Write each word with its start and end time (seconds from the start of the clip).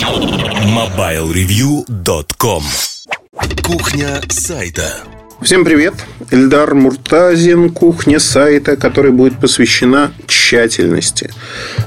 MobileReview.com 0.00 2.62
Кухня 3.62 4.22
сайта 4.30 4.94
Всем 5.42 5.62
привет! 5.62 5.92
Эльдар 6.30 6.74
Муртазин, 6.74 7.68
кухня 7.68 8.18
сайта, 8.18 8.76
которая 8.76 9.12
будет 9.12 9.38
посвящена 9.38 10.14
тщательности. 10.26 11.30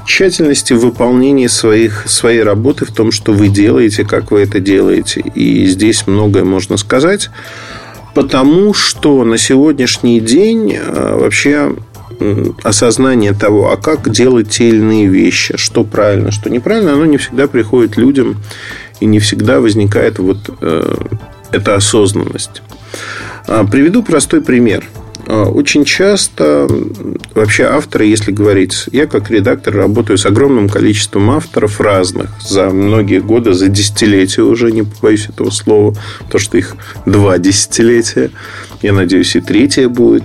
Тщательности 0.06 0.74
в 0.74 0.78
выполнении 0.78 1.48
своих, 1.48 2.08
своей 2.08 2.44
работы, 2.44 2.84
в 2.84 2.94
том, 2.94 3.10
что 3.10 3.32
вы 3.32 3.48
делаете, 3.48 4.04
как 4.04 4.30
вы 4.30 4.42
это 4.42 4.60
делаете. 4.60 5.20
И 5.34 5.66
здесь 5.66 6.06
многое 6.06 6.44
можно 6.44 6.76
сказать, 6.76 7.30
потому 8.14 8.74
что 8.74 9.24
на 9.24 9.38
сегодняшний 9.38 10.20
день 10.20 10.76
а, 10.76 11.18
вообще 11.18 11.74
осознание 12.62 13.32
того, 13.32 13.72
а 13.72 13.76
как 13.76 14.10
делать 14.10 14.50
те 14.50 14.68
или 14.68 14.78
иные 14.78 15.06
вещи, 15.06 15.56
что 15.56 15.84
правильно, 15.84 16.30
что 16.30 16.50
неправильно, 16.50 16.94
оно 16.94 17.04
не 17.04 17.16
всегда 17.16 17.46
приходит 17.46 17.96
людям 17.96 18.36
и 19.00 19.06
не 19.06 19.18
всегда 19.18 19.60
возникает 19.60 20.18
вот 20.18 20.38
э, 20.60 20.94
эта 21.52 21.74
осознанность. 21.74 22.62
А, 23.46 23.64
приведу 23.64 24.02
простой 24.02 24.40
пример. 24.40 24.84
А, 25.26 25.44
очень 25.44 25.84
часто 25.84 26.68
вообще 27.34 27.64
авторы, 27.64 28.06
если 28.06 28.32
говорить, 28.32 28.84
я 28.92 29.06
как 29.06 29.30
редактор 29.30 29.74
работаю 29.74 30.18
с 30.18 30.26
огромным 30.26 30.68
количеством 30.68 31.30
авторов 31.30 31.80
разных 31.80 32.30
за 32.40 32.70
многие 32.70 33.20
годы, 33.20 33.52
за 33.52 33.68
десятилетия 33.68 34.42
уже, 34.42 34.72
не 34.72 34.82
побоюсь 34.82 35.28
этого 35.28 35.50
слова, 35.50 35.94
то 36.30 36.38
что 36.38 36.58
их 36.58 36.76
два 37.06 37.38
десятилетия, 37.38 38.30
я 38.82 38.92
надеюсь, 38.92 39.34
и 39.36 39.40
третье 39.40 39.88
будет. 39.88 40.24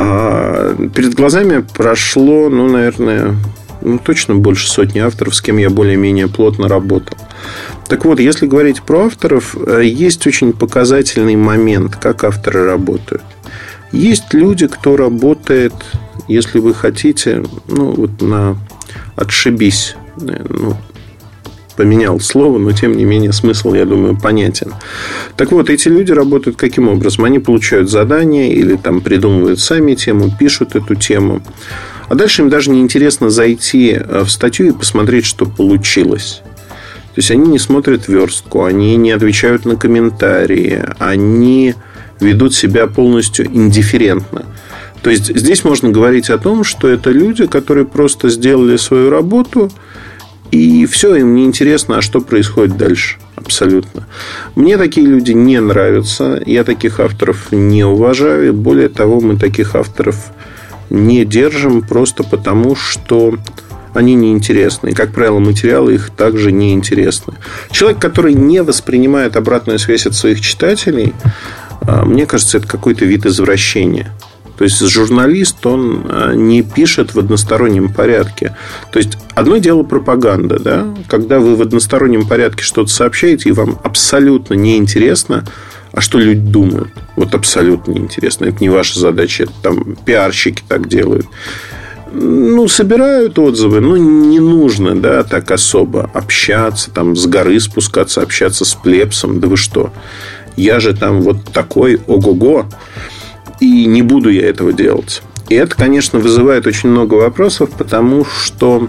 А 0.00 0.76
перед 0.94 1.14
глазами 1.14 1.66
прошло, 1.74 2.48
ну, 2.48 2.68
наверное, 2.68 3.34
ну, 3.80 3.98
точно 3.98 4.36
больше 4.36 4.70
сотни 4.70 5.00
авторов, 5.00 5.34
с 5.34 5.40
кем 5.40 5.56
я 5.56 5.70
более-менее 5.70 6.28
плотно 6.28 6.68
работал. 6.68 7.18
Так 7.88 8.04
вот, 8.04 8.20
если 8.20 8.46
говорить 8.46 8.82
про 8.82 9.06
авторов, 9.06 9.56
э, 9.56 9.82
есть 9.84 10.24
очень 10.28 10.52
показательный 10.52 11.34
момент, 11.34 11.96
как 11.96 12.22
авторы 12.22 12.64
работают. 12.64 13.24
Есть 13.90 14.32
люди, 14.34 14.68
кто 14.68 14.96
работает, 14.96 15.74
если 16.28 16.60
вы 16.60 16.74
хотите, 16.74 17.42
ну, 17.66 17.90
вот 17.90 18.22
на 18.22 18.56
отшибись, 19.16 19.96
э, 20.20 20.44
ну, 20.48 20.76
поменял 21.78 22.18
слово, 22.18 22.58
но 22.58 22.72
тем 22.72 22.96
не 22.96 23.04
менее 23.04 23.32
смысл, 23.32 23.72
я 23.72 23.84
думаю, 23.84 24.18
понятен. 24.20 24.74
Так 25.36 25.52
вот, 25.52 25.70
эти 25.70 25.86
люди 25.86 26.10
работают 26.10 26.56
каким 26.56 26.88
образом? 26.88 27.24
Они 27.24 27.38
получают 27.38 27.88
задания 27.88 28.50
или 28.50 28.74
там 28.74 29.00
придумывают 29.00 29.60
сами 29.60 29.94
тему, 29.94 30.28
пишут 30.36 30.74
эту 30.74 30.96
тему. 30.96 31.40
А 32.08 32.16
дальше 32.16 32.42
им 32.42 32.48
даже 32.48 32.70
не 32.70 32.80
интересно 32.80 33.30
зайти 33.30 33.92
э, 33.92 34.24
в 34.24 34.28
статью 34.28 34.66
и 34.66 34.72
посмотреть, 34.72 35.24
что 35.24 35.46
получилось. 35.46 36.42
То 37.14 37.20
есть 37.20 37.30
они 37.30 37.48
не 37.48 37.60
смотрят 37.60 38.08
верстку, 38.08 38.64
они 38.64 38.96
не 38.96 39.12
отвечают 39.12 39.64
на 39.64 39.76
комментарии, 39.76 40.82
они 40.98 41.76
ведут 42.18 42.56
себя 42.56 42.88
полностью 42.88 43.46
индифферентно. 43.46 44.46
То 45.00 45.10
есть 45.10 45.26
здесь 45.32 45.62
можно 45.62 45.90
говорить 45.90 46.28
о 46.28 46.38
том, 46.38 46.64
что 46.64 46.88
это 46.88 47.10
люди, 47.10 47.46
которые 47.46 47.86
просто 47.86 48.30
сделали 48.30 48.76
свою 48.76 49.10
работу, 49.10 49.70
и 50.50 50.86
все, 50.86 51.14
им 51.16 51.34
не 51.34 51.44
интересно, 51.44 51.98
а 51.98 52.02
что 52.02 52.20
происходит 52.20 52.76
дальше. 52.76 53.16
Абсолютно. 53.36 54.06
Мне 54.54 54.76
такие 54.78 55.06
люди 55.06 55.32
не 55.32 55.60
нравятся. 55.60 56.42
Я 56.44 56.64
таких 56.64 57.00
авторов 57.00 57.52
не 57.52 57.84
уважаю. 57.84 58.48
И 58.48 58.50
более 58.52 58.88
того, 58.88 59.20
мы 59.20 59.36
таких 59.36 59.74
авторов 59.74 60.16
не 60.90 61.24
держим 61.24 61.82
просто 61.82 62.24
потому, 62.24 62.74
что 62.74 63.34
они 63.94 64.14
неинтересны. 64.14 64.90
И, 64.90 64.94
как 64.94 65.12
правило, 65.12 65.38
материалы 65.38 65.94
их 65.94 66.10
также 66.10 66.52
неинтересны. 66.52 67.34
Человек, 67.70 68.00
который 68.00 68.34
не 68.34 68.62
воспринимает 68.62 69.36
обратную 69.36 69.78
связь 69.78 70.06
от 70.06 70.14
своих 70.14 70.40
читателей, 70.40 71.14
а, 71.82 72.04
мне 72.04 72.26
кажется, 72.26 72.58
это 72.58 72.66
какой-то 72.66 73.04
вид 73.04 73.26
извращения. 73.26 74.12
То 74.58 74.64
есть 74.64 74.80
журналист, 74.80 75.64
он 75.64 76.04
а, 76.08 76.32
не 76.34 76.62
пишет 76.62 77.14
в 77.14 77.18
одностороннем 77.18 77.92
порядке. 77.92 78.56
То 78.90 78.98
есть 78.98 79.16
одно 79.34 79.58
дело 79.58 79.84
пропаганда, 79.84 80.58
да, 80.58 80.86
когда 81.06 81.38
вы 81.38 81.54
в 81.54 81.62
одностороннем 81.62 82.26
порядке 82.26 82.64
что-то 82.64 82.90
сообщаете, 82.90 83.50
и 83.50 83.52
вам 83.52 83.78
абсолютно 83.84 84.54
неинтересно, 84.54 85.44
а 85.92 86.00
что 86.00 86.18
люди 86.18 86.40
думают. 86.40 86.90
Вот 87.14 87.34
абсолютно 87.34 87.92
неинтересно. 87.92 88.46
Это 88.46 88.58
не 88.60 88.68
ваша 88.68 88.98
задача. 88.98 89.44
Это 89.44 89.52
там 89.62 89.96
пиарщики 90.04 90.62
так 90.66 90.88
делают. 90.88 91.26
Ну, 92.12 92.66
собирают 92.68 93.38
отзывы, 93.38 93.80
но 93.80 93.96
не 93.96 94.40
нужно, 94.40 94.96
да, 94.96 95.22
так 95.22 95.50
особо 95.50 96.10
общаться, 96.14 96.90
там, 96.90 97.14
с 97.14 97.26
горы 97.26 97.60
спускаться, 97.60 98.22
общаться 98.22 98.64
с 98.64 98.74
плебсом. 98.74 99.40
Да 99.40 99.46
вы 99.46 99.56
что? 99.56 99.92
Я 100.56 100.80
же 100.80 100.94
там 100.94 101.20
вот 101.20 101.44
такой, 101.52 102.00
ого-го. 102.06 102.66
И 103.60 103.86
не 103.86 104.02
буду 104.02 104.30
я 104.30 104.48
этого 104.48 104.72
делать. 104.72 105.22
И 105.48 105.54
это, 105.54 105.74
конечно, 105.74 106.18
вызывает 106.18 106.66
очень 106.66 106.90
много 106.90 107.14
вопросов, 107.14 107.70
потому 107.76 108.24
что 108.24 108.88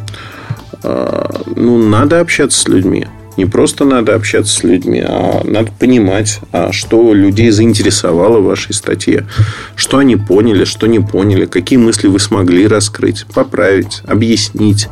э, 0.84 1.26
ну, 1.56 1.78
надо 1.78 2.20
общаться 2.20 2.60
с 2.60 2.68
людьми. 2.68 3.08
Не 3.38 3.46
просто 3.46 3.86
надо 3.86 4.16
общаться 4.16 4.54
с 4.54 4.64
людьми, 4.64 5.02
а 5.08 5.42
надо 5.46 5.72
понимать, 5.80 6.42
а 6.52 6.74
что 6.74 7.14
людей 7.14 7.52
заинтересовало 7.52 8.40
в 8.40 8.44
вашей 8.44 8.74
статье, 8.74 9.28
что 9.76 9.98
они 9.98 10.18
поняли, 10.18 10.66
что 10.66 10.88
не 10.88 11.00
поняли, 11.00 11.46
какие 11.46 11.80
мысли 11.80 12.08
вы 12.08 12.20
смогли 12.20 12.68
раскрыть, 12.68 13.26
поправить, 13.34 14.02
объяснить 14.06 14.90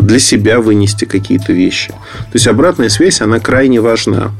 для 0.00 0.18
себя 0.18 0.60
вынести 0.60 1.04
какие-то 1.04 1.52
вещи. 1.52 1.88
То 1.88 2.34
есть 2.34 2.46
обратная 2.46 2.88
связь, 2.88 3.20
она 3.20 3.40
крайне 3.40 3.80
важна. 3.80 4.30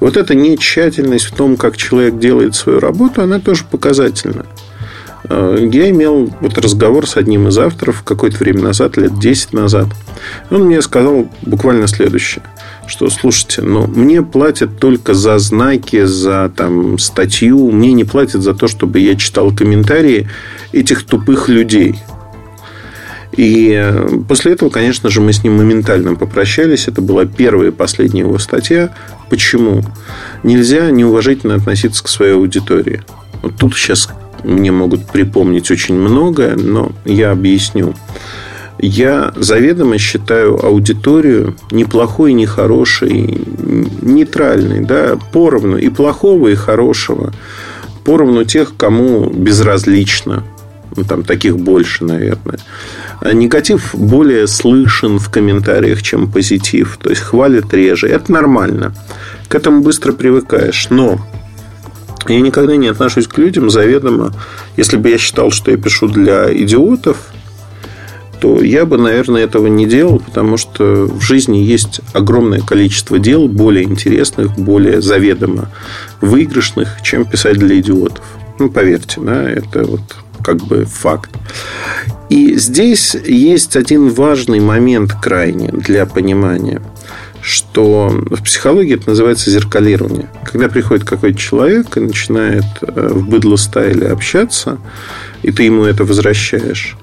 И 0.00 0.04
вот 0.04 0.16
эта 0.16 0.34
нетщательность 0.34 1.26
в 1.26 1.34
том, 1.34 1.56
как 1.56 1.76
человек 1.76 2.18
делает 2.18 2.54
свою 2.54 2.80
работу, 2.80 3.22
она 3.22 3.40
тоже 3.40 3.64
показательна. 3.70 4.46
А, 5.28 5.56
я 5.56 5.90
имел 5.90 6.30
вот 6.40 6.58
разговор 6.58 7.08
с 7.08 7.16
одним 7.16 7.48
из 7.48 7.58
авторов 7.58 8.02
какое-то 8.02 8.38
время 8.38 8.62
назад, 8.62 8.96
лет 8.96 9.18
10 9.18 9.52
назад. 9.52 9.86
Он 10.50 10.64
мне 10.64 10.82
сказал 10.82 11.28
буквально 11.42 11.86
следующее, 11.86 12.42
что, 12.86 13.08
слушайте, 13.08 13.62
ну, 13.62 13.86
мне 13.86 14.22
платят 14.22 14.78
только 14.78 15.14
за 15.14 15.38
знаки, 15.38 16.04
за 16.04 16.52
там, 16.54 16.98
статью, 16.98 17.70
мне 17.70 17.92
не 17.92 18.04
платят 18.04 18.42
за 18.42 18.54
то, 18.54 18.68
чтобы 18.68 18.98
я 19.00 19.16
читал 19.16 19.50
комментарии 19.54 20.28
этих 20.72 21.04
тупых 21.04 21.48
людей. 21.48 21.96
И 23.36 23.72
э, 23.72 24.08
после 24.28 24.52
этого, 24.52 24.70
конечно 24.70 25.10
же, 25.10 25.20
мы 25.20 25.32
с 25.32 25.42
ним 25.42 25.56
моментально 25.56 26.14
попрощались. 26.14 26.88
Это 26.88 27.00
была 27.00 27.24
первая 27.24 27.68
и 27.68 27.72
последняя 27.72 28.20
его 28.20 28.38
статья. 28.38 28.94
Почему? 29.28 29.82
Нельзя 30.42 30.90
неуважительно 30.90 31.54
относиться 31.54 32.04
к 32.04 32.08
своей 32.08 32.34
аудитории. 32.34 33.02
Вот 33.42 33.56
тут 33.56 33.74
сейчас 33.74 34.08
мне 34.44 34.70
могут 34.70 35.06
припомнить 35.06 35.70
очень 35.70 35.96
многое, 35.96 36.56
но 36.56 36.92
я 37.04 37.32
объясню. 37.32 37.94
Я 38.78 39.32
заведомо 39.36 39.98
считаю 39.98 40.64
аудиторию 40.64 41.56
неплохой, 41.70 42.32
не 42.32 42.44
хорошей, 42.44 43.40
нейтральной, 44.02 44.80
да, 44.80 45.18
поровну 45.32 45.76
и 45.76 45.88
плохого, 45.88 46.48
и 46.48 46.54
хорошего, 46.54 47.32
поровну 48.04 48.44
тех, 48.44 48.76
кому 48.76 49.30
безразлично. 49.30 50.44
Там 51.08 51.24
таких 51.24 51.58
больше, 51.58 52.04
наверное. 52.04 52.58
А 53.20 53.32
негатив 53.32 53.94
более 53.94 54.46
слышен 54.46 55.18
в 55.18 55.30
комментариях, 55.30 56.02
чем 56.02 56.30
позитив. 56.30 56.98
То 57.02 57.10
есть 57.10 57.22
хвалят 57.22 57.72
реже. 57.74 58.08
Это 58.08 58.30
нормально. 58.32 58.94
К 59.48 59.56
этому 59.56 59.82
быстро 59.82 60.12
привыкаешь. 60.12 60.88
Но 60.90 61.20
я 62.28 62.40
никогда 62.40 62.76
не 62.76 62.88
отношусь 62.88 63.26
к 63.26 63.38
людям 63.38 63.70
заведомо. 63.70 64.32
Если 64.76 64.96
бы 64.96 65.10
я 65.10 65.18
считал, 65.18 65.50
что 65.50 65.70
я 65.70 65.76
пишу 65.76 66.08
для 66.08 66.52
идиотов, 66.52 67.18
то 68.40 68.62
я 68.62 68.84
бы, 68.84 68.98
наверное, 68.98 69.42
этого 69.42 69.68
не 69.68 69.86
делал, 69.86 70.18
потому 70.18 70.56
что 70.56 71.06
в 71.06 71.20
жизни 71.22 71.58
есть 71.58 72.00
огромное 72.12 72.60
количество 72.60 73.18
дел 73.18 73.48
более 73.48 73.84
интересных, 73.84 74.56
более 74.58 75.00
заведомо 75.00 75.70
выигрышных, 76.20 77.00
чем 77.02 77.24
писать 77.24 77.58
для 77.58 77.80
идиотов. 77.80 78.22
Ну, 78.58 78.70
поверьте, 78.70 79.20
да, 79.20 79.50
это 79.50 79.84
вот 79.84 80.02
как 80.44 80.58
бы 80.58 80.84
факт. 80.84 81.30
И 82.28 82.56
здесь 82.56 83.14
есть 83.14 83.76
один 83.76 84.10
важный 84.10 84.60
момент 84.60 85.12
крайне 85.20 85.68
для 85.68 86.06
понимания– 86.06 86.80
что 87.44 88.08
в 88.08 88.42
психологии 88.42 88.94
это 88.94 89.10
называется 89.10 89.50
зеркалирование. 89.50 90.28
Когда 90.50 90.70
приходит 90.70 91.04
какой-то 91.04 91.38
человек 91.38 91.94
и 91.96 92.00
начинает 92.00 92.64
э, 92.80 93.10
в 93.12 93.28
быдло-стайле 93.28 94.08
общаться, 94.08 94.78
и 95.42 95.52
ты 95.52 95.64
ему 95.64 95.84
это 95.84 96.04
возвращаешь, 96.04 96.96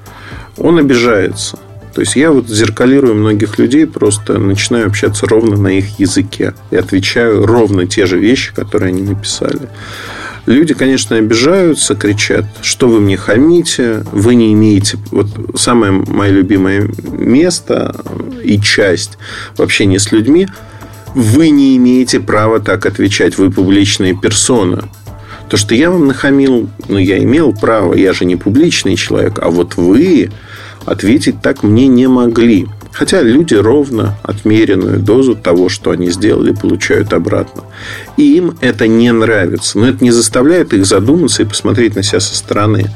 он 0.58 0.80
обижается. 0.80 1.60
То 1.94 2.02
есть 2.02 2.16
я 2.16 2.32
вот 2.32 2.48
зеркалирую 2.48 3.14
многих 3.14 3.60
людей, 3.60 3.86
просто 3.86 4.40
начинаю 4.40 4.88
общаться 4.88 5.28
ровно 5.28 5.58
на 5.58 5.68
их 5.68 6.00
языке 6.00 6.56
и 6.72 6.76
отвечаю 6.76 7.46
ровно 7.46 7.86
те 7.86 8.08
же 8.08 8.18
вещи, 8.18 8.52
которые 8.52 8.90
они 8.90 9.04
написали. 9.04 9.70
Люди, 10.46 10.74
конечно, 10.74 11.18
обижаются, 11.18 11.96
кричат, 11.96 12.46
что 12.62 12.88
вы 12.88 13.00
мне 13.00 13.16
хамите, 13.16 14.04
вы 14.12 14.36
не 14.36 14.54
имеете... 14.54 14.98
Вот 15.12 15.28
самое 15.56 15.92
мое 15.92 16.32
любимое 16.32 16.90
место 17.12 17.96
и 18.44 18.60
часть 18.60 19.18
в 19.56 19.62
общении 19.62 19.98
с 19.98 20.12
людьми 20.12 20.48
вы 21.14 21.50
не 21.50 21.78
имеете 21.78 22.20
права 22.20 22.60
так 22.60 22.86
отвечать, 22.86 23.38
вы 23.38 23.52
публичная 23.52 24.16
персона. 24.16 24.90
То, 25.50 25.58
что 25.58 25.76
я 25.76 25.92
вам 25.92 26.08
нахамил, 26.08 26.70
ну, 26.88 26.98
я 26.98 27.20
имел 27.20 27.54
право, 27.54 27.94
я 27.94 28.14
же 28.14 28.26
не 28.26 28.36
публичный 28.36 28.96
человек, 28.96 29.40
а 29.42 29.50
вот 29.50 29.76
вы 29.76 30.32
ответить 30.86 31.42
так 31.42 31.62
мне 31.62 31.88
не 31.88 32.08
могли. 32.08 32.68
Хотя 32.92 33.22
люди 33.22 33.54
ровно 33.54 34.18
отмеренную 34.22 35.00
дозу 35.00 35.36
того, 35.36 35.70
что 35.70 35.92
они 35.92 36.10
сделали, 36.12 36.52
получают 36.52 37.14
обратно. 37.14 37.64
И 38.18 38.36
им 38.36 38.58
это 38.62 38.88
не 38.88 39.12
нравится. 39.12 39.80
Но 39.80 39.88
это 39.88 40.04
не 40.04 40.12
заставляет 40.12 40.74
их 40.74 40.86
задуматься 40.86 41.42
и 41.42 41.46
посмотреть 41.46 41.96
на 41.96 42.04
себя 42.04 42.20
со 42.20 42.36
стороны. 42.36 42.92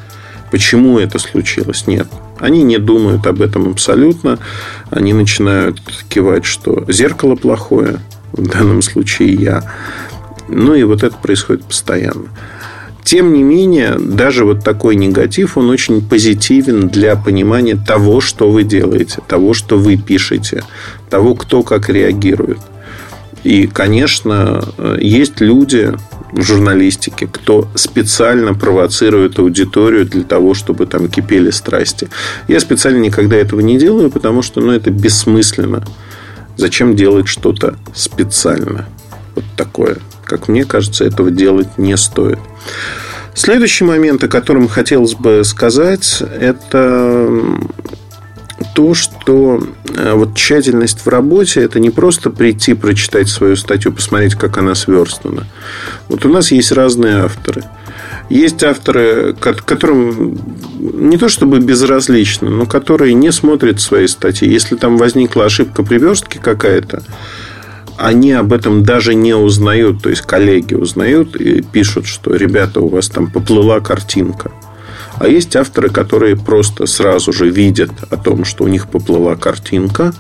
Почему 0.52 1.00
это 1.00 1.18
случилось? 1.18 1.88
Нет. 1.88 2.08
Они 2.40 2.64
не 2.64 2.78
думают 2.78 3.26
об 3.26 3.42
этом 3.42 3.72
абсолютно. 3.72 4.38
Они 4.90 5.14
начинают 5.14 5.80
кивать, 6.10 6.46
что 6.46 6.86
зеркало 6.90 7.36
плохое. 7.36 8.00
В 8.34 8.48
данном 8.48 8.82
случае 8.82 9.34
я. 9.34 9.64
Ну 10.50 10.76
и 10.76 10.84
вот 10.84 11.04
это 11.04 11.16
происходит 11.16 11.64
постоянно. 11.64 12.28
Тем 13.06 13.34
не 13.34 13.44
менее, 13.44 14.00
даже 14.00 14.46
вот 14.46 14.64
такой 14.64 14.96
негатив, 14.96 15.58
он 15.58 15.70
очень 15.70 16.02
позитивен 16.02 16.88
для 16.90 17.16
понимания 17.16 17.76
того, 17.78 18.20
что 18.20 18.50
вы 18.50 18.64
делаете, 18.64 19.20
того, 19.28 19.54
что 19.54 19.78
вы 19.78 19.96
пишете, 19.96 20.64
того, 21.08 21.36
кто 21.36 21.62
как 21.62 21.88
реагирует. 21.88 22.58
И, 23.44 23.68
конечно, 23.68 24.68
есть 25.00 25.40
люди 25.40 25.94
в 26.32 26.42
журналистике, 26.42 27.30
кто 27.32 27.68
специально 27.76 28.56
провоцирует 28.56 29.38
аудиторию 29.38 30.08
для 30.08 30.24
того, 30.24 30.56
чтобы 30.56 30.88
там 30.88 31.08
кипели 31.08 31.52
страсти. 31.52 32.10
Я 32.48 32.60
специально 32.60 32.98
никогда 32.98 33.36
этого 33.36 33.60
не 33.60 33.78
делаю, 33.78 34.10
потому 34.10 34.42
что 34.42 34.62
ну, 34.62 34.72
это 34.72 34.90
бессмысленно. 34.90 35.86
Зачем 36.58 36.96
делать 36.96 37.28
что-то 37.28 37.76
специально? 37.94 38.88
Вот 39.36 39.46
такое. 39.56 39.98
Как 40.24 40.48
мне 40.48 40.66
кажется, 40.66 41.06
этого 41.06 41.30
делать 41.30 41.78
не 41.78 41.96
стоит. 41.98 42.40
Следующий 43.34 43.84
момент, 43.84 44.24
о 44.24 44.28
котором 44.30 44.68
хотелось 44.68 45.14
бы 45.14 45.44
сказать, 45.44 46.24
это 46.40 47.30
то, 48.74 48.94
что 48.94 49.62
э, 49.94 50.14
вот 50.14 50.36
тщательность 50.36 51.06
в 51.06 51.08
работе 51.08 51.62
это 51.62 51.80
не 51.80 51.90
просто 51.90 52.30
прийти, 52.30 52.74
прочитать 52.74 53.28
свою 53.28 53.56
статью, 53.56 53.92
посмотреть, 53.92 54.36
как 54.36 54.58
она 54.58 54.76
сверстана. 54.76 55.48
Вот 56.08 56.26
у 56.26 56.30
нас 56.30 56.52
есть 56.52 56.72
разные 56.72 57.18
авторы. 57.18 57.64
Есть 58.30 58.64
авторы, 58.64 59.34
которым 59.34 60.40
не 60.80 61.18
то 61.18 61.30
чтобы 61.30 61.60
безразлично, 61.60 62.50
но 62.50 62.66
которые 62.66 63.14
не 63.14 63.32
смотрят 63.32 63.82
свои 63.82 64.08
статьи. 64.08 64.50
Если 64.50 64.76
там 64.76 64.98
возникла 64.98 65.46
ошибка 65.46 65.84
при 65.84 66.00
верстке 66.00 66.40
какая-то, 66.40 67.04
они 67.98 68.32
об 68.34 68.54
этом 68.54 68.84
даже 68.84 69.16
не 69.16 69.34
узнают, 69.34 70.02
то 70.02 70.10
есть 70.10 70.22
коллеги 70.22 70.74
узнают 70.74 71.36
и 71.36 71.62
пишут, 71.62 72.06
что 72.08 72.36
ребята, 72.36 72.82
у 72.82 72.90
вас 72.90 73.10
там 73.10 73.30
поплыла 73.30 73.80
картинка. 73.80 74.52
А 75.18 75.28
есть 75.28 75.56
авторы, 75.56 75.90
которые 75.90 76.36
просто 76.36 76.88
сразу 76.88 77.32
же 77.32 77.50
видят 77.50 77.92
о 78.10 78.18
том, 78.18 78.44
что 78.44 78.66
у 78.66 78.68
них 78.68 78.90
поплыла 78.90 79.36
картинка, 79.36 80.14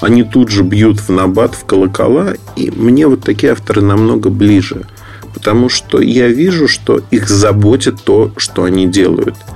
они 0.00 0.24
тут 0.24 0.50
же 0.50 0.64
бьют 0.64 0.98
в 0.98 1.10
набат, 1.10 1.54
в 1.54 1.64
колокола, 1.64 2.34
и 2.56 2.70
мне 2.70 3.06
вот 3.06 3.22
такие 3.22 3.52
авторы 3.52 3.82
намного 3.82 4.28
ближе, 4.28 4.86
потому 5.32 5.68
что 5.68 6.00
я 6.00 6.26
вижу, 6.28 6.66
что 6.66 7.00
их 7.12 7.28
заботит 7.28 8.02
то, 8.02 8.32
что 8.36 8.64
они 8.64 8.86
делают– 8.86 9.36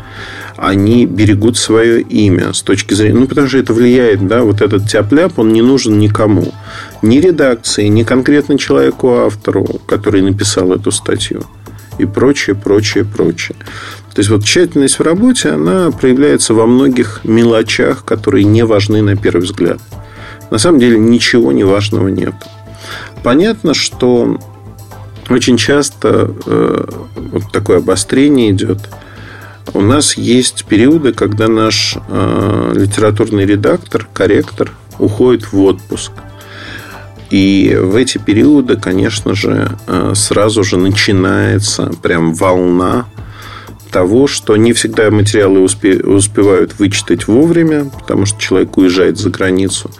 они 0.56 1.06
берегут 1.06 1.58
свое 1.58 2.00
имя 2.00 2.52
с 2.52 2.62
точки 2.62 2.94
зрения... 2.94 3.20
Ну, 3.20 3.26
потому 3.26 3.48
что 3.48 3.58
это 3.58 3.72
влияет, 3.72 4.26
да, 4.26 4.42
вот 4.42 4.62
этот 4.62 4.88
тяп 4.88 5.12
он 5.38 5.52
не 5.52 5.62
нужен 5.62 5.98
никому. 5.98 6.52
Ни 7.04 7.18
редакции, 7.18 7.86
ни 7.86 8.02
конкретно 8.02 8.58
человеку-автору, 8.58 9.64
который 9.86 10.22
написал 10.22 10.72
эту 10.72 10.90
статью. 10.90 11.44
И 11.98 12.06
прочее, 12.06 12.56
прочее, 12.56 13.04
прочее. 13.04 13.56
То 14.14 14.20
есть, 14.20 14.30
вот 14.30 14.44
тщательность 14.44 14.98
в 14.98 15.02
работе, 15.02 15.50
она 15.50 15.90
проявляется 15.90 16.54
во 16.54 16.66
многих 16.66 17.20
мелочах, 17.24 18.04
которые 18.04 18.44
не 18.44 18.64
важны 18.64 19.02
на 19.02 19.16
первый 19.16 19.42
взгляд. 19.42 19.80
На 20.50 20.58
самом 20.58 20.80
деле, 20.80 20.98
ничего 20.98 21.52
неважного 21.52 22.08
нет. 22.08 22.34
Понятно, 23.22 23.74
что 23.74 24.40
очень 25.28 25.56
часто 25.56 26.34
э, 26.46 26.86
вот 27.16 27.52
такое 27.52 27.78
обострение 27.78 28.50
идет– 28.50 28.78
у 29.72 29.80
нас 29.80 30.16
есть 30.16 30.66
периоды, 30.66 31.12
когда 31.12 31.48
наш 31.48 31.96
э, 31.96 32.72
литературный 32.74 33.46
редактор, 33.46 34.06
корректор 34.12 34.72
уходит 34.98 35.52
в 35.52 35.60
отпуск. 35.62 36.12
И 37.30 37.76
в 37.80 37.96
эти 37.96 38.18
периоды, 38.18 38.76
конечно 38.76 39.34
же, 39.34 39.76
э, 39.86 40.12
сразу 40.14 40.62
же 40.62 40.76
начинается 40.76 41.90
прям 42.02 42.34
волна 42.34 43.06
того, 43.90 44.26
что 44.26 44.56
не 44.56 44.72
всегда 44.72 45.10
материалы 45.10 45.60
успе- 45.60 46.02
успевают 46.02 46.78
вычитать 46.78 47.28
вовремя, 47.28 47.84
потому 47.84 48.26
что 48.26 48.40
человек 48.40 48.76
уезжает 48.76 49.18
за 49.18 49.30
границу. 49.30 49.90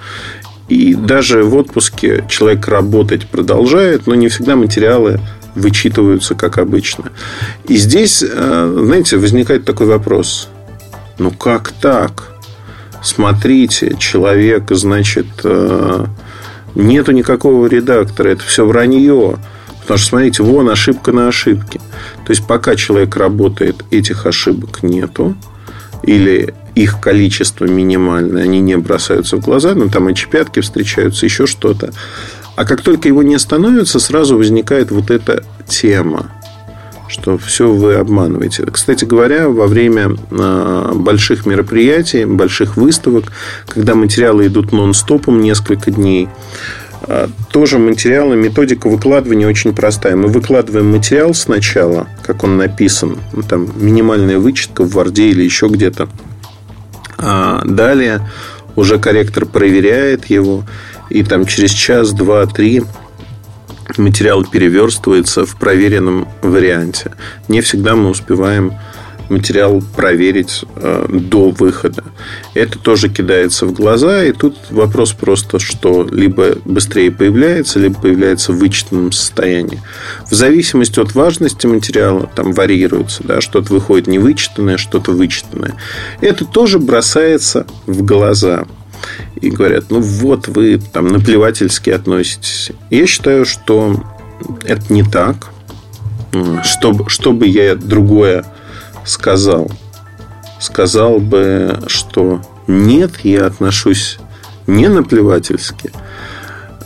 И 0.69 0.94
даже 0.94 1.44
в 1.44 1.55
отпуске 1.55 2.25
человек 2.29 2.67
работать 2.69 3.27
продолжает, 3.27 4.06
но 4.06 4.15
не 4.15 4.29
всегда 4.29 4.56
материалы 4.56 5.20
вычитываются, 5.55 6.35
как 6.35 6.59
обычно. 6.59 7.12
И 7.69 7.77
здесь, 7.77 8.25
э, 8.27 8.82
знаете, 8.85 9.17
возникает 9.17 9.65
такой 9.65 9.87
вопрос. 9.87 10.49
Ну, 11.19 11.31
как 11.31 11.70
так? 11.70 12.32
Смотрите, 13.03 13.97
человек, 13.99 14.65
значит, 14.70 15.27
э, 15.44 16.06
нету 16.75 17.12
никакого 17.12 17.67
редактора, 17.67 18.31
это 18.31 18.44
все 18.44 18.67
вранье. 18.67 19.38
Потому 19.81 19.99
что, 19.99 20.09
смотрите, 20.09 20.43
вон 20.43 20.71
ошибка 20.71 21.12
на 21.12 21.29
ошибке. 21.29 21.79
То 22.26 22.31
есть, 22.31 22.47
пока 22.47 22.75
человек 22.75 23.17
работает, 23.17 23.85
этих 23.91 24.26
ошибок 24.26 24.82
нету. 24.82 25.37
Или 26.03 26.55
их 26.75 27.00
количество 27.00 27.67
минимальное, 27.67 28.44
они 28.44 28.61
не 28.61 28.76
бросаются 28.76 29.37
в 29.37 29.41
глаза, 29.41 29.75
но 29.75 29.88
там 29.88 30.09
эти 30.09 30.26
пятки 30.26 30.61
встречаются, 30.61 31.25
еще 31.26 31.47
что-то. 31.47 31.93
А 32.56 32.65
как 32.65 32.82
только 32.82 33.09
его 33.09 33.23
не 33.23 33.38
становится, 33.38 33.99
сразу 33.99 34.37
возникает 34.37 34.91
вот 34.91 35.11
эта 35.11 35.44
тема 35.67 36.31
что 37.14 37.38
все 37.38 37.72
вы 37.72 37.94
обманываете. 37.94 38.66
Кстати 38.66 39.05
говоря, 39.05 39.49
во 39.49 39.69
время 39.69 40.16
а, 40.32 40.93
больших 40.94 41.46
мероприятий, 41.46 42.25
больших 42.25 42.76
выставок, 42.76 43.26
когда 43.69 43.94
материалы 43.94 44.49
идут 44.49 44.72
нон-стопом 44.72 45.40
несколько 45.40 45.93
дней, 45.93 46.28
а, 47.02 47.31
тоже 47.52 47.78
материалы, 47.78 48.34
методика 48.34 48.88
выкладывания 48.88 49.46
очень 49.46 49.72
простая. 49.77 50.17
Мы 50.17 50.27
выкладываем 50.27 50.91
материал 50.91 51.34
сначала, 51.34 52.08
как 52.24 52.43
он 52.43 52.56
написан, 52.56 53.17
ну, 53.32 53.43
там 53.43 53.69
минимальная 53.77 54.41
вычетка 54.41 54.82
в 54.82 54.91
Варде 54.91 55.29
или 55.29 55.44
еще 55.44 55.69
где-то. 55.69 56.08
А 57.17 57.62
далее 57.65 58.29
уже 58.74 58.98
корректор 58.98 59.46
проверяет 59.46 60.27
его, 60.27 60.65
и 61.10 61.22
там 61.22 61.46
через 61.46 61.70
час, 61.70 62.12
два, 62.12 62.44
три 62.46 62.82
материал 63.98 64.44
переверстывается 64.44 65.44
в 65.44 65.56
проверенном 65.56 66.29
варианте. 66.43 67.13
Не 67.48 67.60
всегда 67.60 67.94
мы 67.94 68.10
успеваем 68.10 68.72
материал 69.29 69.82
проверить 69.96 70.65
э, 70.77 71.06
до 71.08 71.51
выхода. 71.51 72.05
Это 72.55 72.79
тоже 72.79 73.08
кидается 73.08 73.67
в 73.67 73.72
глаза, 73.72 74.24
и 74.24 74.32
тут 74.32 74.56
вопрос 74.70 75.13
просто, 75.13 75.58
что 75.58 76.06
либо 76.10 76.56
быстрее 76.65 77.10
появляется, 77.10 77.79
либо 77.79 78.01
появляется 78.01 78.53
в 78.53 78.58
вычитанном 78.58 79.13
состоянии. 79.13 79.81
В 80.31 80.34
зависимости 80.34 81.01
от 81.01 81.15
важности 81.15 81.67
материала 81.67 82.29
там 82.34 82.53
варьируется, 82.53 83.22
да, 83.24 83.41
что-то 83.41 83.72
выходит 83.72 84.06
невычитанное, 84.06 84.77
что-то 84.77 85.13
вычитанное. 85.13 85.74
Это 86.20 86.44
тоже 86.44 86.79
бросается 86.79 87.67
в 87.86 88.05
глаза 88.05 88.67
и 89.41 89.51
говорят, 89.51 89.87
ну 89.91 90.01
вот 90.01 90.49
вы 90.49 90.81
там 90.93 91.08
наплевательски 91.08 91.91
относитесь. 91.91 92.73
Я 92.91 93.06
считаю, 93.06 93.44
что 93.44 94.03
это 94.65 94.93
не 94.93 95.03
так. 95.03 95.49
Чтобы, 96.65 97.08
чтобы 97.08 97.46
я 97.46 97.77
другое 97.77 98.44
сказал, 99.05 99.70
сказал 100.58 101.20
бы, 101.20 101.79
что 101.87 102.43
нет, 102.67 103.20
я 103.23 103.46
отношусь 103.46 104.19
не 104.67 104.89
наплевательски. 104.89 105.93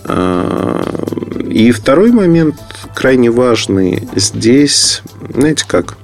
А, 0.05 0.83
и 1.49 1.71
второй 1.71 2.13
момент 2.13 2.57
крайне 2.95 3.31
важный. 3.31 4.07
Здесь, 4.17 5.01
знаете 5.33 5.65
как, 5.67 5.97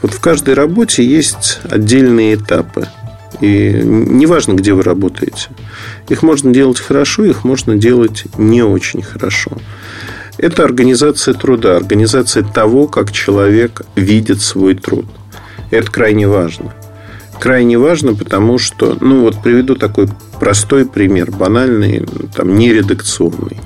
вот 0.00 0.14
в 0.14 0.20
каждой 0.20 0.54
работе 0.54 1.04
есть 1.04 1.60
отдельные 1.70 2.36
этапы– 2.36 2.88
и 3.42 3.82
неважно, 3.84 4.52
где 4.52 4.72
вы 4.72 4.82
работаете. 4.82 5.48
Их 6.08 6.22
можно 6.22 6.52
делать 6.52 6.78
хорошо, 6.78 7.24
их 7.24 7.42
можно 7.42 7.76
делать 7.76 8.24
не 8.38 8.62
очень 8.62 9.02
хорошо. 9.02 9.50
Это 10.38 10.64
организация 10.64 11.34
труда, 11.34 11.76
организация 11.76 12.44
того, 12.44 12.86
как 12.86 13.10
человек 13.10 13.82
видит 13.96 14.40
свой 14.40 14.74
труд. 14.74 15.06
Это 15.72 15.90
крайне 15.90 16.28
важно. 16.28 16.72
Крайне 17.40 17.76
важно, 17.78 18.14
потому 18.14 18.58
что, 18.58 18.96
ну 19.00 19.22
вот 19.22 19.42
приведу 19.42 19.74
такой 19.74 20.08
простой 20.38 20.86
пример, 20.86 21.32
банальный, 21.32 22.06
там, 22.36 22.54
не 22.54 22.72
редакционный. 22.72 23.58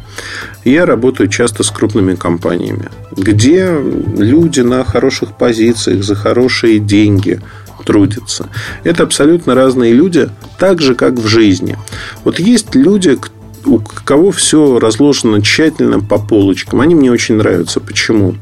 Я 0.64 0.86
работаю 0.86 1.28
часто 1.28 1.62
с 1.62 1.70
крупными 1.70 2.14
компаниями, 2.14 2.88
где 3.14 3.78
люди 4.16 4.60
на 4.60 4.82
хороших 4.84 5.36
позициях, 5.36 6.02
за 6.02 6.14
хорошие 6.14 6.78
деньги 6.78 7.40
трудятся. 7.86 8.50
Это 8.84 9.04
абсолютно 9.04 9.54
разные 9.54 9.94
люди, 9.94 10.28
так 10.58 10.82
же, 10.82 10.94
как 10.94 11.14
в 11.14 11.26
жизни. 11.26 11.78
Вот 12.24 12.38
есть 12.38 12.74
люди, 12.74 13.18
у 13.64 13.80
кого 14.04 14.30
все 14.30 14.78
разложено 14.78 15.40
тщательно 15.40 16.00
по 16.00 16.18
полочкам. 16.18 16.80
Они 16.80 16.94
мне 16.94 17.10
очень 17.10 17.36
нравятся. 17.36 17.80
Почему? 17.80 18.34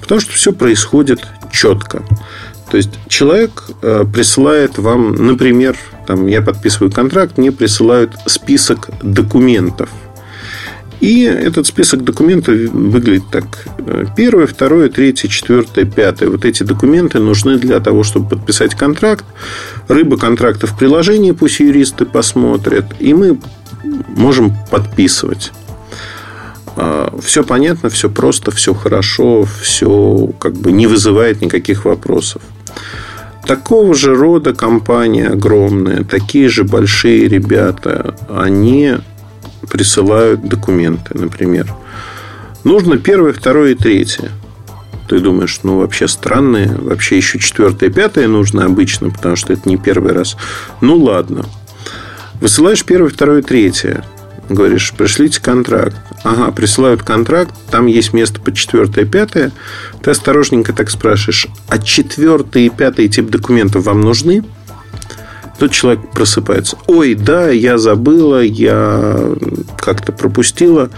Потому 0.00 0.20
что 0.20 0.32
все 0.32 0.52
происходит 0.52 1.26
четко. 1.52 2.02
То 2.70 2.76
есть 2.76 2.90
человек 3.08 3.64
э, 3.82 4.04
присылает 4.12 4.78
вам, 4.78 5.14
например, 5.14 5.76
там, 6.06 6.26
я 6.26 6.42
подписываю 6.42 6.90
контракт, 6.90 7.38
мне 7.38 7.52
присылают 7.52 8.12
список 8.26 8.90
документов. 9.02 9.88
И 11.00 11.22
этот 11.22 11.66
список 11.66 12.04
документов 12.04 12.54
выглядит 12.54 13.24
так. 13.30 13.44
Первое, 14.16 14.46
второе, 14.46 14.88
третье, 14.88 15.28
четвертое, 15.28 15.84
пятое. 15.84 16.30
Вот 16.30 16.44
эти 16.44 16.62
документы 16.62 17.18
нужны 17.18 17.58
для 17.58 17.80
того, 17.80 18.02
чтобы 18.02 18.30
подписать 18.30 18.74
контракт. 18.74 19.24
Рыба 19.88 20.16
контракта 20.16 20.66
в 20.66 20.76
приложении, 20.76 21.32
пусть 21.32 21.60
юристы 21.60 22.06
посмотрят. 22.06 22.86
И 22.98 23.12
мы 23.12 23.38
можем 24.08 24.54
подписывать. 24.70 25.52
А, 26.76 27.14
все 27.22 27.44
понятно, 27.44 27.88
все 27.88 28.08
просто, 28.08 28.50
все 28.50 28.74
хорошо, 28.74 29.46
все 29.60 30.30
как 30.38 30.54
бы 30.54 30.72
не 30.72 30.86
вызывает 30.86 31.40
никаких 31.40 31.84
вопросов. 31.84 32.42
Такого 33.46 33.94
же 33.94 34.14
рода 34.14 34.54
компания 34.54 35.28
огромная, 35.28 36.02
такие 36.02 36.48
же 36.48 36.64
большие 36.64 37.28
ребята, 37.28 38.16
они 38.28 38.96
присылают 39.70 40.46
документы, 40.46 41.16
например. 41.18 41.74
Нужно 42.64 42.98
первое, 42.98 43.32
второе 43.32 43.72
и 43.72 43.74
третье. 43.74 44.30
Ты 45.08 45.20
думаешь, 45.20 45.60
ну, 45.62 45.78
вообще 45.78 46.08
странные. 46.08 46.68
Вообще 46.68 47.16
еще 47.16 47.38
четвертое, 47.38 47.90
пятое 47.90 48.26
нужно 48.26 48.64
обычно, 48.64 49.10
потому 49.10 49.36
что 49.36 49.52
это 49.52 49.68
не 49.68 49.76
первый 49.76 50.12
раз. 50.12 50.36
Ну, 50.80 50.96
ладно. 50.96 51.44
Высылаешь 52.40 52.84
первое, 52.84 53.10
второе, 53.10 53.42
третье. 53.42 54.04
Говоришь, 54.48 54.92
пришлите 54.96 55.40
контракт. 55.40 55.96
Ага, 56.22 56.50
присылают 56.52 57.02
контракт, 57.02 57.52
там 57.70 57.86
есть 57.86 58.12
место 58.12 58.40
по 58.40 58.52
четвертое, 58.52 59.04
пятое. 59.04 59.52
Ты 60.02 60.10
осторожненько 60.10 60.72
так 60.72 60.90
спрашиваешь, 60.90 61.48
а 61.68 61.78
четвертый 61.78 62.66
и 62.66 62.70
пятый 62.70 63.08
тип 63.08 63.28
документов 63.30 63.84
вам 63.84 64.00
нужны? 64.00 64.44
Тот 65.58 65.70
человек 65.72 66.10
просыпается. 66.12 66.76
Ой, 66.86 67.14
да, 67.14 67.50
я 67.50 67.78
забыла, 67.78 68.42
я 68.42 69.34
как-то 69.78 70.12
пропустила. 70.12 70.90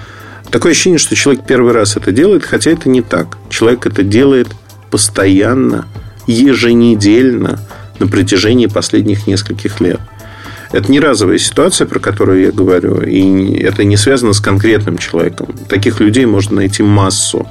Такое 0.50 0.72
ощущение, 0.72 0.98
что 0.98 1.14
человек 1.14 1.44
первый 1.46 1.72
раз 1.72 1.96
это 1.96 2.10
делает, 2.10 2.44
хотя 2.44 2.70
это 2.70 2.88
не 2.88 3.02
так. 3.02 3.38
Человек 3.50 3.86
это 3.86 4.02
делает 4.02 4.48
постоянно, 4.90 5.86
еженедельно 6.26 7.60
на 7.98 8.06
протяжении 8.06 8.66
последних 8.66 9.26
нескольких 9.26 9.80
лет. 9.80 10.00
Это 10.70 10.90
не 10.92 11.00
разовая 11.00 11.38
ситуация, 11.38 11.86
про 11.86 11.98
которую 11.98 12.42
я 12.42 12.52
говорю, 12.52 13.00
и 13.00 13.58
это 13.58 13.84
не 13.84 13.96
связано 13.96 14.34
с 14.34 14.40
конкретным 14.40 14.98
человеком. 14.98 15.48
Таких 15.68 16.00
людей 16.00 16.26
можно 16.26 16.56
найти 16.56 16.82
массу 16.82 17.48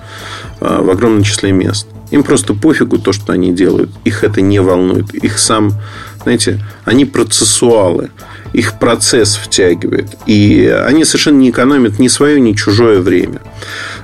а, 0.60 0.82
в 0.82 0.90
огромном 0.90 1.24
числе 1.24 1.52
мест. 1.52 1.88
Им 2.12 2.24
просто 2.24 2.54
пофигу 2.54 3.00
то, 3.00 3.12
что 3.14 3.34
они 3.34 3.54
делают. 3.54 3.90
Их 4.06 4.24
это 4.24 4.42
не 4.42 4.60
волнует. 4.60 5.14
Их 5.16 5.40
сам, 5.40 5.74
знаете, 6.22 6.64
они 6.86 7.06
процессуалы. 7.06 8.10
Их 8.54 8.80
процесс 8.80 9.36
втягивает. 9.36 10.08
И 10.26 10.68
они 10.86 11.06
совершенно 11.06 11.38
не 11.38 11.50
экономят 11.50 12.00
ни 12.00 12.08
свое, 12.08 12.40
ни 12.40 12.54
чужое 12.54 13.02
время. 13.02 13.42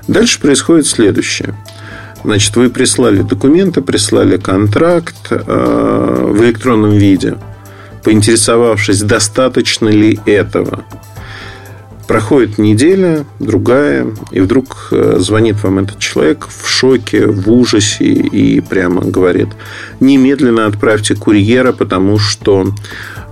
Дальше 0.07 0.39
происходит 0.39 0.87
следующее. 0.87 1.55
Значит, 2.23 2.55
вы 2.55 2.69
прислали 2.69 3.21
документы, 3.21 3.81
прислали 3.81 4.37
контракт 4.37 5.27
э, 5.29 5.37
в 5.37 6.41
электронном 6.43 6.91
виде– 6.91 7.37
поинтересовавшись, 8.03 9.01
достаточно 9.01 9.89
ли 9.89 10.19
этого. 10.25 10.85
Проходит 12.13 12.59
неделя, 12.59 13.25
другая, 13.39 14.05
и 14.29 14.39
вдруг 14.39 14.89
э, 14.91 15.15
звонит 15.17 15.63
вам 15.63 15.79
этот 15.79 15.97
человек 15.97 16.47
в 16.47 16.69
шоке, 16.69 17.25
в 17.25 17.51
ужасе 17.51 18.05
и 18.05 18.59
прямо 18.61 19.01
говорит, 19.01 19.47
немедленно 19.99 20.67
отправьте 20.67 21.15
курьера, 21.15 21.71
потому 21.71 22.19
что 22.19 22.67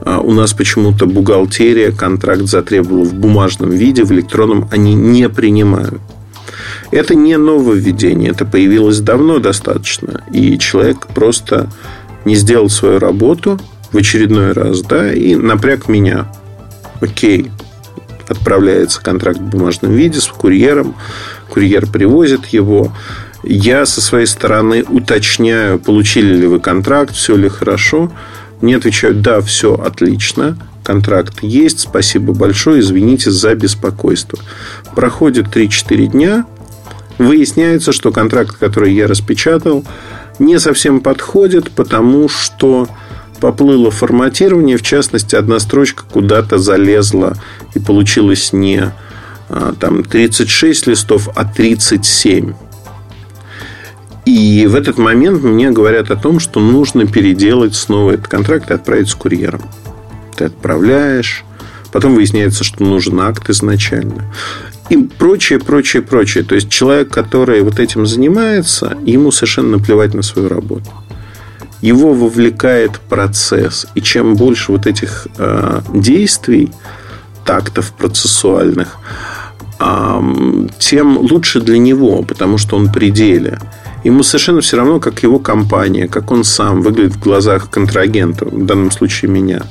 э, 0.04 0.18
у 0.18 0.32
нас 0.32 0.54
почему-то 0.54 1.06
бухгалтерия 1.06 1.92
контракт 1.92 2.48
затребовала 2.48 3.04
в 3.04 3.14
бумажном 3.14 3.70
виде, 3.70 4.04
в 4.04 4.12
электронном 4.14 4.68
они 4.72 4.96
не 4.96 5.30
принимают. 5.30 6.02
Это 6.90 7.14
не 7.14 7.38
нововведение, 7.38 8.32
это 8.32 8.46
появилось 8.46 9.00
давно 9.00 9.38
достаточно. 9.38 10.24
И 10.34 10.58
человек 10.58 11.06
просто 11.14 11.70
не 12.26 12.34
сделал 12.34 12.68
свою 12.68 12.98
работу, 12.98 13.60
в 13.92 13.98
очередной 13.98 14.54
раз, 14.54 14.82
да, 14.82 15.14
и 15.14 15.36
напряг 15.36 15.88
меня. 15.88 16.26
Окей, 17.00 17.52
отправляется 18.32 19.02
контракт 19.02 19.40
в 19.40 19.44
бумажном 19.44 19.92
виде 19.92 20.20
с 20.20 20.28
курьером, 20.28 20.96
курьер 21.50 21.88
привозит 21.88 22.48
его. 22.48 22.94
Я 23.44 23.86
со 23.86 24.02
своей 24.02 24.28
стороны 24.28 24.84
уточняю, 24.84 25.80
получили 25.80 26.36
ли 26.36 26.48
вы 26.48 26.60
контракт, 26.60 27.16
все 27.16 27.36
ли 27.36 27.50
хорошо. 27.50 28.12
Мне 28.62 28.78
отвечают, 28.78 29.22
да, 29.22 29.42
все 29.42 29.74
отлично, 29.74 30.58
контракт 30.84 31.42
есть, 31.42 31.80
спасибо 31.80 32.34
большое, 32.34 32.82
извините 32.82 33.32
за 33.32 33.56
беспокойство. 33.56 34.38
Проходит 34.96 35.48
3-4 35.48 36.08
дня, 36.08 36.46
выясняется, 37.18 37.92
что 37.92 38.12
контракт, 38.12 38.56
который 38.58 38.94
я 38.94 39.08
распечатал, 39.08 39.84
не 40.40 40.60
совсем 40.60 41.02
подходит, 41.02 41.72
потому 41.72 42.30
что 42.30 42.88
поплыло 43.42 43.92
форматирование, 43.92 44.78
в 44.78 44.84
частности, 44.84 45.36
одна 45.36 45.60
строчка 45.60 46.04
куда-то 46.10 46.60
залезла 46.60 47.36
и 47.74 47.80
получилось 47.80 48.54
не 48.54 48.94
а, 49.50 49.74
там 49.78 50.04
36 50.04 50.88
листов, 50.88 51.28
а 51.36 51.44
37. 51.44 52.54
И 54.26 54.68
в 54.68 54.76
этот 54.76 55.00
момент 55.00 55.42
мне 55.44 55.72
говорят 55.72 56.12
о 56.12 56.16
том, 56.16 56.40
что 56.40 56.60
нужно 56.60 57.08
переделать 57.08 57.74
снова 57.76 58.12
этот 58.12 58.28
контракт 58.28 58.70
и 58.70 58.76
отправить 58.76 59.10
с 59.10 59.16
курьером. 59.16 59.64
Ты 60.38 60.46
отправляешь, 60.46 61.44
потом 61.92 62.14
выясняется, 62.14 62.64
что 62.64 62.84
нужен 62.84 63.20
акт 63.20 63.50
изначально. 63.50 64.32
И 64.92 64.98
прочее, 64.98 65.58
прочее, 65.58 66.04
прочее. 66.04 66.44
То 66.44 66.54
есть 66.54 66.70
человек, 66.70 67.10
который 67.10 67.62
вот 67.64 67.80
этим 67.80 68.06
занимается, 68.06 68.96
ему 69.04 69.32
совершенно 69.32 69.78
наплевать 69.78 70.14
на 70.14 70.22
свою 70.22 70.48
работу 70.48 70.92
его 71.82 72.14
вовлекает 72.14 73.00
процесс. 73.00 73.88
И 73.96 74.02
чем 74.02 74.36
больше 74.36 74.72
вот 74.72 74.86
этих 74.86 75.28
э, 75.38 75.82
действий, 75.94 76.72
тактов 77.44 77.92
процессуальных, 77.94 78.98
э, 79.80 80.68
тем 80.78 81.18
лучше 81.18 81.60
для 81.60 81.80
него, 81.80 82.24
потому 82.24 82.58
что 82.58 82.78
он 82.78 82.92
при 82.92 83.10
деле. 83.10 83.60
Ему 84.04 84.24
совершенно 84.24 84.62
все 84.62 84.78
равно, 84.78 85.00
как 85.00 85.24
его 85.24 85.40
компания, 85.40 86.08
как 86.08 86.32
он 86.32 86.44
сам 86.44 86.82
выглядит 86.82 87.16
в 87.16 87.24
глазах 87.24 87.70
контрагента, 87.70 88.46
в 88.46 88.66
данном 88.66 88.92
случае 88.92 89.32
меня. 89.32 89.64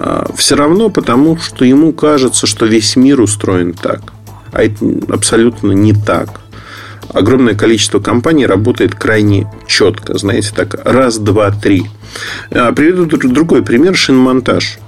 Э, 0.00 0.26
все 0.36 0.56
равно, 0.56 0.90
потому 0.90 1.36
что 1.38 1.64
ему 1.64 1.92
кажется, 1.92 2.46
что 2.48 2.66
весь 2.66 2.96
мир 2.96 3.20
устроен 3.20 3.74
так. 3.74 4.00
А 4.52 4.64
это 4.64 4.84
абсолютно 5.08 5.72
не 5.72 5.94
так 5.94 6.41
огромное 7.12 7.54
количество 7.54 8.00
компаний 8.00 8.46
работает 8.46 8.94
крайне 8.94 9.50
четко. 9.66 10.16
Знаете, 10.18 10.50
так 10.54 10.74
раз, 10.84 11.18
два, 11.18 11.50
три. 11.50 11.84
А, 12.50 12.72
приведу 12.72 13.06
другой 13.06 13.62
пример. 13.62 13.96
Шиномонтаж. 13.96 14.78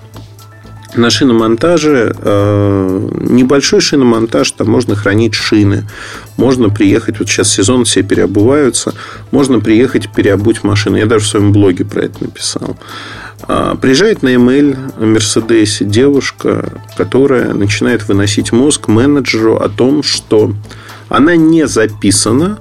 На 0.96 1.10
шиномонтаже 1.10 2.14
э, 2.16 3.08
небольшой 3.28 3.80
шиномонтаж, 3.80 4.52
там 4.52 4.70
можно 4.70 4.94
хранить 4.94 5.34
шины, 5.34 5.88
можно 6.36 6.70
приехать, 6.70 7.18
вот 7.18 7.28
сейчас 7.28 7.52
сезон 7.52 7.84
все 7.84 8.04
переобуваются, 8.04 8.94
можно 9.32 9.58
приехать 9.58 10.08
переобуть 10.12 10.62
машину. 10.62 10.96
Я 10.96 11.06
даже 11.06 11.24
в 11.24 11.28
своем 11.28 11.52
блоге 11.52 11.84
про 11.84 12.02
это 12.02 12.22
написал. 12.22 12.76
А, 13.42 13.74
приезжает 13.74 14.22
на 14.22 14.34
ML 14.34 15.04
Мерседесе 15.04 15.84
девушка, 15.84 16.72
которая 16.96 17.52
начинает 17.52 18.06
выносить 18.06 18.52
мозг 18.52 18.86
менеджеру 18.86 19.56
о 19.56 19.68
том, 19.68 20.04
что 20.04 20.54
она 21.08 21.36
не 21.36 21.66
записана, 21.66 22.58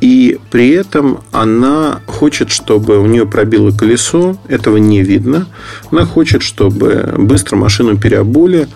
и 0.00 0.38
при 0.50 0.70
этом 0.70 1.20
она 1.32 2.00
хочет, 2.06 2.50
чтобы 2.50 2.98
у 2.98 3.06
нее 3.06 3.26
пробило 3.26 3.70
колесо, 3.72 4.36
этого 4.46 4.76
не 4.76 5.02
видно. 5.02 5.46
Она 5.90 6.04
хочет, 6.04 6.42
чтобы 6.42 7.14
быстро 7.18 7.56
машину 7.56 7.96
переобули, 7.96 8.68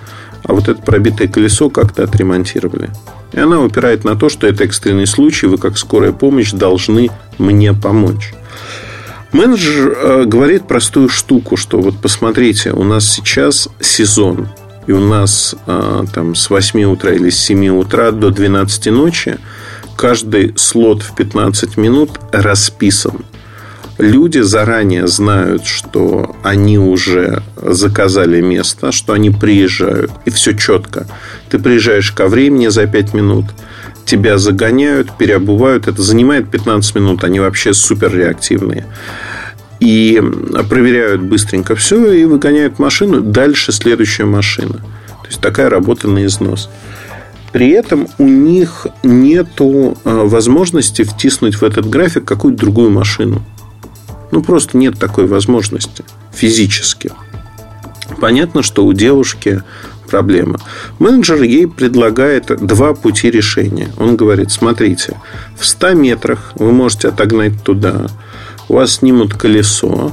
а 0.45 0.53
вот 0.53 0.69
это 0.69 0.83
пробитое 0.83 1.29
колесо 1.29 1.71
как-то 1.71 2.03
отремонтировали. 2.03 2.91
И 3.33 3.39
она 3.39 3.61
упирает 3.61 4.05
на 4.05 4.17
то, 4.17 4.29
что 4.29 4.47
это 4.47 4.65
экстренный 4.65 5.07
случай, 5.07 5.47
вы 5.47 5.59
как 5.59 5.79
скорая 5.79 6.13
помощь 6.13 6.51
должны 6.51 7.11
мне 7.39 7.73
помочь. 7.73 8.35
Менеджер 9.33 9.97
э, 9.97 10.25
говорит 10.27 10.69
простую 10.69 11.09
штуку, 11.09 11.57
что 11.57 11.81
вот 11.81 11.99
посмотрите, 11.99 12.73
у 12.73 12.85
нас 12.85 13.09
сейчас 13.11 13.69
сезон, 13.81 14.49
и 14.87 14.93
у 14.93 15.01
нас 15.01 15.55
э, 15.67 16.05
там 16.13 16.35
с 16.35 16.51
8 16.51 16.85
утра 16.85 17.13
или 17.13 17.31
с 17.31 17.39
7 17.39 17.69
утра 17.69 18.11
до 18.11 18.31
12 18.31 18.87
ночи 18.87 19.39
каждый 19.97 20.55
слот 20.57 21.03
в 21.03 21.15
15 21.15 21.77
минут 21.77 22.19
расписан. 22.33 23.25
Люди 23.99 24.41
заранее 24.41 25.07
знают, 25.07 25.65
что 25.65 26.35
они 26.43 26.79
уже 26.79 27.43
заказали 27.57 28.41
место, 28.41 28.91
что 28.91 29.13
они 29.13 29.31
приезжают. 29.31 30.11
И 30.25 30.31
все 30.31 30.55
четко. 30.55 31.07
Ты 31.51 31.59
приезжаешь 31.59 32.11
ко 32.11 32.27
времени 32.27 32.69
за 32.69 32.87
5 32.87 33.15
минут, 33.15 33.45
тебя 34.05 34.39
загоняют, 34.39 35.17
переобувают. 35.17 35.87
Это 35.87 36.03
занимает 36.03 36.51
15 36.51 36.97
минут. 36.97 37.23
Они 37.23 37.39
вообще 37.39 37.75
супер 37.75 38.13
реактивные. 38.13 38.87
И 39.83 40.23
проверяют 40.69 41.23
быстренько 41.23 41.75
все 41.75 42.13
и 42.13 42.25
выгоняют 42.25 42.79
машину. 42.79 43.21
Дальше 43.21 43.73
следующая 43.73 44.27
машина. 44.27 44.75
То 44.75 45.27
есть 45.27 45.41
такая 45.41 45.69
работа 45.69 46.07
на 46.07 46.25
износ. 46.25 46.71
При 47.51 47.71
этом 47.71 48.07
у 48.19 48.29
них 48.29 48.87
нет 49.03 49.49
э, 49.59 49.95
возможности 50.05 51.03
втиснуть 51.03 51.57
в 51.57 51.65
этот 51.65 51.91
график 51.91 52.25
какую-то 52.25 52.61
другую 52.61 52.91
машину. 52.91 53.43
Ну, 54.31 54.41
просто 54.41 54.79
нет 54.79 55.01
такой 55.01 55.27
возможности 55.27 56.05
физически. 56.33 57.11
Понятно, 58.21 58.63
что 58.63 58.87
у 58.87 58.93
девушки 58.93 59.65
проблема. 60.09 60.61
Менеджер 61.01 61.43
ей 61.43 61.67
предлагает 61.67 62.47
два 62.65 62.95
пути 62.95 63.33
решения. 63.33 63.89
Он 63.99 64.15
говорит, 64.17 64.53
смотрите, 64.53 65.17
в 65.59 65.67
100 65.67 65.95
метрах 65.95 66.53
вы 66.55 66.71
можете 66.71 67.09
отогнать 67.09 67.65
туда, 67.65 68.07
у 68.69 68.75
вас 68.75 68.97
снимут 68.97 69.35
колесо, 69.35 70.13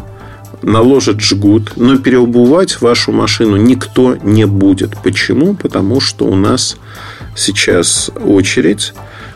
наложат 0.61 1.21
жгут, 1.21 1.73
но 1.75 1.97
переобувать 1.97 2.81
вашу 2.81 3.11
машину 3.11 3.57
никто 3.57 4.15
не 4.23 4.45
будет. 4.45 4.97
Почему? 5.03 5.55
Потому 5.55 5.99
что 5.99 6.25
у 6.25 6.35
нас 6.35 6.77
сейчас 7.35 8.11
очередь. 8.23 8.93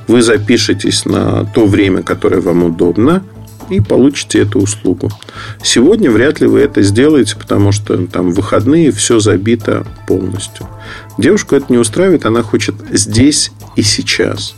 Вы 0.08 0.22
запишетесь 0.22 1.06
на 1.06 1.46
то 1.46 1.66
время, 1.66 2.04
которое 2.04 2.42
вам 2.42 2.66
удобно, 2.66 3.24
и 3.70 3.80
получите 3.80 4.40
эту 4.40 4.60
услугу. 4.60 5.10
Сегодня 5.64 6.12
вряд 6.12 6.42
ли 6.42 6.48
вы 6.48 6.60
это 6.60 6.82
сделаете, 6.82 7.36
потому 7.38 7.72
что 7.72 8.06
там 8.08 8.32
выходные 8.32 8.92
все 8.92 9.20
забито 9.20 9.86
полностью. 10.08 10.68
Девушку 11.18 11.56
это 11.56 11.68
не 11.70 11.78
устраивает, 11.78 12.26
она 12.26 12.42
хочет 12.42 12.76
здесь 12.92 13.52
и 13.76 13.82
сейчас. 13.82 14.56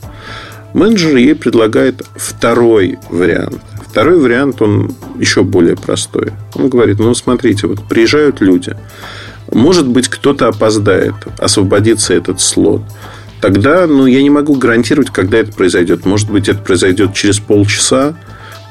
Менеджер 0.73 1.15
ей 1.15 1.35
предлагает 1.35 2.03
второй 2.15 2.97
вариант. 3.09 3.61
Второй 3.95 4.19
вариант, 4.19 4.61
он 4.61 4.93
еще 5.17 5.43
более 5.43 5.77
простой. 5.77 6.33
Он 6.55 6.67
говорит, 6.67 6.99
ну, 6.99 7.13
смотрите, 7.15 7.65
вот 7.65 7.87
приезжают 7.87 8.41
люди. 8.41 8.75
Может 9.53 9.87
быть, 9.87 10.09
кто-то 10.09 10.49
опоздает, 10.49 11.13
освободится 11.37 12.13
этот 12.13 12.41
слот. 12.41 12.81
Тогда, 13.39 13.87
ну, 13.87 14.05
я 14.05 14.21
не 14.21 14.29
могу 14.29 14.55
гарантировать, 14.55 15.11
когда 15.11 15.37
это 15.37 15.53
произойдет. 15.53 16.05
Может 16.05 16.29
быть, 16.29 16.49
это 16.49 16.59
произойдет 16.59 17.13
через 17.13 17.39
полчаса, 17.39 18.17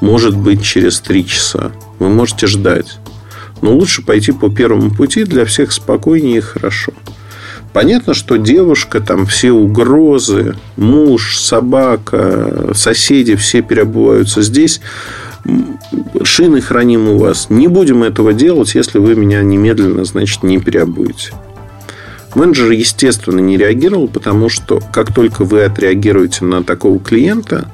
может 0.02 0.37
быть, 0.37 0.62
через 0.62 1.00
три 1.00 1.26
часа. 1.26 1.73
Вы 1.99 2.11
можете 2.11 2.47
ждать. 2.47 2.99
Но 3.62 3.75
лучше 3.75 4.02
пойти 4.02 4.31
по 4.31 4.50
первому 4.50 4.90
пути 4.90 5.25
для 5.25 5.47
всех 5.47 5.73
спокойнее 5.73 6.37
и 6.37 6.43
хорошо. 6.43 6.93
Понятно, 7.75 8.14
что 8.14 8.37
девушка, 8.37 9.00
там 9.00 9.26
все 9.26 9.50
угрозы, 9.50 10.54
муж, 10.76 11.37
собака, 11.40 12.71
соседи, 12.73 13.35
все 13.35 13.62
переобуваются 13.62 14.43
здесь. 14.43 14.81
Шины 16.23 16.61
храним 16.61 17.09
у 17.09 17.19
вас. 17.19 17.50
Не 17.50 17.66
будем 17.66 18.04
этого 18.04 18.33
делать, 18.33 18.76
если 18.76 18.99
вы 18.99 19.16
меня 19.16 19.43
немедленно, 19.43 20.04
значит, 20.04 20.45
не 20.45 20.61
переобуете. 20.61 21.33
Менеджер, 22.37 22.71
естественно, 22.71 23.40
не 23.40 23.57
реагировал, 23.57 24.07
потому 24.07 24.49
что 24.49 24.81
как 24.93 25.12
только 25.12 25.45
вы 25.45 25.64
отреагируете 25.64 26.45
на 26.45 26.62
такого 26.62 27.00
клиента, 27.00 27.73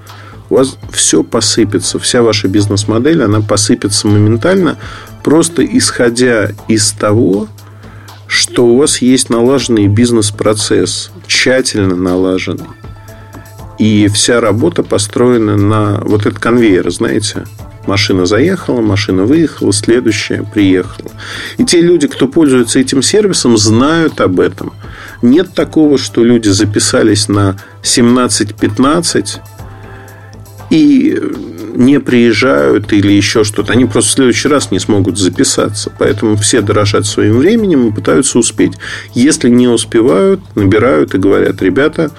у 0.49 0.54
вас 0.54 0.78
все 0.91 1.23
посыпется, 1.23 1.99
вся 1.99 2.23
ваша 2.23 2.49
бизнес-модель, 2.49 3.23
она 3.23 3.43
посыпется 3.43 4.08
моментально, 4.08 4.78
просто 5.23 5.63
исходя 5.63 6.52
из 6.69 6.91
того, 6.93 7.49
что 8.30 8.64
у 8.64 8.76
вас 8.76 9.02
есть 9.02 9.28
налаженный 9.28 9.88
бизнес-процесс, 9.88 11.10
тщательно 11.26 11.97
налаженный. 11.97 12.69
И 13.76 14.06
вся 14.06 14.40
работа 14.40 14.84
построена 14.84 15.56
на 15.56 16.00
вот 16.04 16.26
этот 16.26 16.38
конвейер, 16.38 16.88
знаете. 16.93 17.45
Машина 17.88 18.26
заехала, 18.26 18.82
машина 18.82 19.25
выехала, 19.25 19.73
следующая 19.73 20.45
приехала. 20.54 21.10
И 21.58 21.64
те 21.64 21.80
люди, 21.80 22.06
кто 22.06 22.28
пользуется 22.28 22.78
этим 22.78 23.02
сервисом, 23.02 23.58
знают 23.58 24.21
об 24.21 24.38
этом. 24.38 24.75
Нет 25.23 25.52
такого, 25.52 25.99
что 25.99 26.23
люди 26.23 26.50
записались 26.50 27.26
на 27.26 27.56
17-15 27.82 29.40
и 30.71 31.21
не 31.75 32.00
приезжают 32.00 32.93
или 32.93 33.13
еще 33.13 33.45
что-то. 33.45 33.73
Они 33.73 33.85
просто 33.85 34.11
в 34.11 34.15
следующий 34.15 34.49
раз 34.49 34.71
не 34.71 34.78
смогут 34.78 35.19
записаться. 35.19 35.93
Поэтому 35.99 36.37
все 36.37 36.61
дорожат 36.61 37.06
своим 37.06 37.39
временем 37.39 37.89
и 37.89 37.93
пытаются 37.93 38.39
успеть. 38.39 38.73
Если 39.15 39.49
не 39.49 39.69
успевают, 39.69 40.41
набирают 40.54 41.15
и 41.15 41.19
говорят, 41.19 41.63
ребята, 41.63 42.11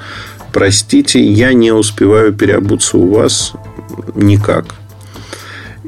простите, 0.51 1.21
я 1.21 1.53
не 1.53 1.71
успеваю 1.71 2.33
переобуться 2.33 2.97
у 2.97 3.07
вас 3.09 3.53
никак. 4.15 4.65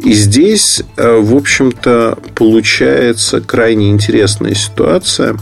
И 0.04 0.14
здесь, 0.14 0.82
э, 0.98 1.18
в 1.18 1.36
общем-то, 1.36 2.18
получается 2.36 3.40
крайне 3.42 3.90
интересная 3.90 4.54
ситуация, 4.54 5.38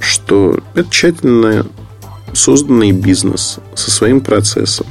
что 0.00 0.58
это 0.74 0.90
тщательно 0.90 1.66
созданный 2.32 2.90
бизнес 2.92 3.58
со 3.74 3.90
своим 3.90 4.20
процессом 4.20 4.86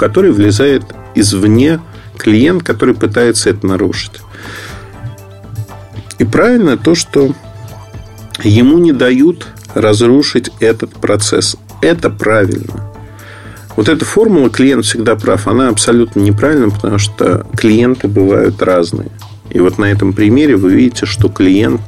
который 0.00 0.32
влезает 0.32 0.82
извне 1.14 1.78
клиент, 2.16 2.62
который 2.62 2.94
пытается 2.94 3.50
это 3.50 3.66
нарушить. 3.66 4.22
И 6.18 6.24
правильно 6.24 6.78
то, 6.78 6.94
что 6.94 7.34
ему 8.42 8.78
не 8.78 8.92
дают 8.92 9.46
разрушить 9.74 10.50
этот 10.58 10.94
процесс. 10.94 11.58
Это 11.82 12.08
правильно. 12.08 12.90
Вот 13.76 13.90
эта 13.90 14.06
формула 14.06 14.48
«клиент 14.48 14.86
всегда 14.86 15.16
прав», 15.16 15.46
она 15.46 15.68
абсолютно 15.68 16.20
неправильна, 16.20 16.70
потому 16.70 16.96
что 16.96 17.46
клиенты 17.54 18.08
бывают 18.08 18.62
разные. 18.62 19.10
И 19.50 19.60
вот 19.60 19.76
на 19.76 19.84
этом 19.84 20.14
примере 20.14 20.56
вы 20.56 20.72
видите, 20.72 21.04
что 21.04 21.28
клиент, 21.28 21.82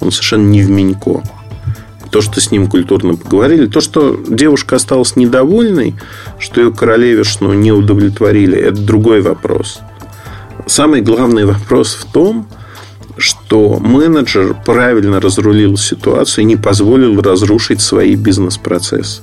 он 0.00 0.12
совершенно 0.12 0.46
не 0.46 0.60
в 0.60 0.68
Минько 0.68 1.22
то, 2.16 2.22
что 2.22 2.40
с 2.40 2.50
ним 2.50 2.66
культурно 2.66 3.14
поговорили. 3.14 3.66
То, 3.66 3.82
что 3.82 4.18
девушка 4.26 4.76
осталась 4.76 5.16
недовольной, 5.16 5.96
что 6.38 6.62
ее 6.62 6.72
королевишну 6.72 7.52
не 7.52 7.72
удовлетворили, 7.72 8.56
это 8.56 8.80
другой 8.80 9.20
вопрос. 9.20 9.80
Самый 10.66 11.02
главный 11.02 11.44
вопрос 11.44 11.92
в 11.94 12.10
том, 12.10 12.48
что 13.18 13.78
менеджер 13.78 14.56
правильно 14.64 15.20
разрулил 15.20 15.76
ситуацию 15.76 16.44
и 16.44 16.46
не 16.46 16.56
позволил 16.56 17.20
разрушить 17.20 17.82
свои 17.82 18.14
бизнес-процессы. 18.14 19.20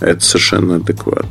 Это 0.00 0.22
совершенно 0.22 0.76
адекватно. 0.76 1.30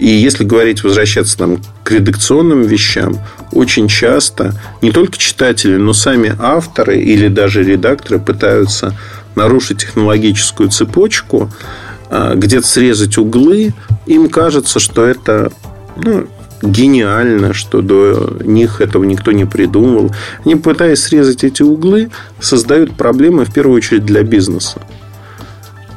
И 0.00 0.08
если 0.08 0.42
говорить, 0.42 0.82
возвращаться 0.82 1.38
там, 1.38 1.60
к 1.84 1.92
редакционным 1.92 2.62
вещам, 2.62 3.20
очень 3.52 3.86
часто 3.86 4.60
не 4.82 4.90
только 4.90 5.16
читатели, 5.16 5.76
но 5.76 5.92
сами 5.92 6.34
авторы 6.40 6.98
или 6.98 7.28
даже 7.28 7.62
редакторы 7.62 8.18
пытаются 8.18 8.98
нарушить 9.34 9.78
технологическую 9.78 10.70
цепочку, 10.70 11.50
а, 12.10 12.34
где-то 12.34 12.66
срезать 12.66 13.18
углы, 13.18 13.74
им 14.06 14.28
кажется, 14.28 14.78
что 14.78 15.04
это 15.04 15.52
ну, 15.96 16.26
гениально, 16.62 17.52
что 17.52 17.82
до 17.82 18.38
них 18.44 18.80
этого 18.80 19.04
никто 19.04 19.32
не 19.32 19.44
придумывал. 19.44 20.10
Они, 20.44 20.56
пытаясь 20.56 21.02
срезать 21.02 21.44
эти 21.44 21.62
углы, 21.62 22.10
создают 22.40 22.96
проблемы 22.96 23.44
в 23.44 23.52
первую 23.52 23.76
очередь 23.76 24.04
для 24.04 24.22
бизнеса. 24.22 24.80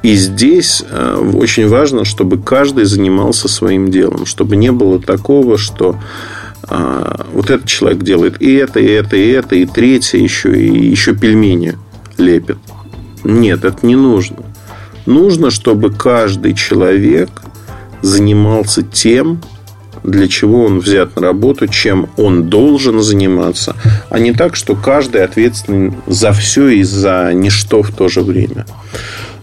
И 0.04 0.15
здесь 0.15 0.84
а, 0.89 1.19
очень 1.19 1.67
важно, 1.67 2.06
чтобы 2.06 2.41
каждый 2.41 2.86
занимался 2.86 3.47
своим 3.47 3.89
делом, 3.91 4.26
чтобы 4.26 4.56
не 4.56 4.71
было 4.71 5.02
такого, 5.02 5.58
что 5.58 5.97
а, 6.63 7.26
вот 7.34 7.50
этот 7.50 7.67
человек 7.67 8.04
делает 8.04 8.41
и 8.41 8.54
это, 8.54 8.80
и 8.80 8.88
это, 8.88 9.15
и 9.15 9.28
это, 9.30 9.56
и 9.56 9.65
третье 9.65 10.19
еще, 10.19 10.58
и 10.58 10.88
еще 10.89 11.15
пельмени 11.15 11.78
лепит. 12.17 12.58
Нет, 13.23 13.65
это 13.65 13.86
не 13.86 13.95
нужно. 13.95 14.38
Нужно, 15.06 15.51
чтобы 15.51 15.91
каждый 15.91 16.53
человек 16.53 17.30
занимался 18.01 18.84
тем, 18.84 19.41
для 20.03 20.27
чего 20.27 20.65
он 20.65 20.80
взят 20.80 21.15
на 21.15 21.21
работу, 21.21 21.67
чем 21.67 22.10
он 22.17 22.49
должен 22.49 23.01
заниматься, 23.01 23.75
а 24.10 24.19
не 24.19 24.32
так, 24.32 24.56
что 24.56 24.75
каждый 24.75 25.23
ответственен 25.23 25.95
за 26.08 26.32
все 26.32 26.67
и 26.69 26.84
за 26.84 27.32
ничто 27.34 27.84
в 27.84 27.91
то 27.91 28.08
же 28.08 28.21
время. 28.21 28.65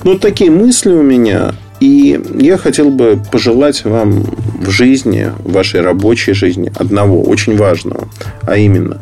Ну, 0.05 0.19
такие 0.19 0.51
мысли 0.51 0.91
у 0.91 1.03
меня. 1.03 1.55
И 1.81 2.21
я 2.39 2.57
хотел 2.57 2.91
бы 2.91 3.21
пожелать 3.31 3.85
вам 3.85 4.23
в 4.61 4.71
жизни, 4.71 5.31
в 5.39 5.53
вашей 5.53 5.81
рабочей 5.81 6.33
жизни 6.33 6.73
одного 6.77 7.23
очень 7.23 7.57
важного, 7.57 8.09
а 8.43 8.57
именно 8.57 8.99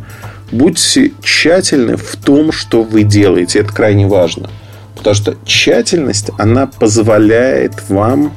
будьте 0.51 1.13
тщательны 1.23 1.97
в 1.97 2.17
том, 2.17 2.51
что 2.51 2.83
вы 2.83 3.03
делаете. 3.03 3.61
Это 3.61 3.73
крайне 3.73 4.07
важно. 4.07 4.51
Потому 4.97 5.15
что 5.15 5.37
тщательность, 5.45 6.31
она 6.39 6.67
позволяет 6.67 7.89
вам 7.89 8.33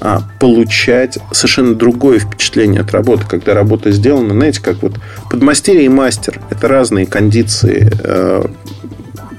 а, 0.00 0.22
получать 0.38 1.18
совершенно 1.32 1.74
другое 1.74 2.18
впечатление 2.18 2.82
от 2.82 2.90
работы, 2.92 3.24
когда 3.26 3.54
работа 3.54 3.90
сделана, 3.92 4.34
знаете, 4.34 4.60
как 4.60 4.82
вот 4.82 4.94
подмастерье 5.30 5.84
и 5.84 5.88
мастер– 5.88 6.40
это 6.50 6.68
разные 6.68 7.06
кондиции 7.06 7.90
э, 8.02 8.46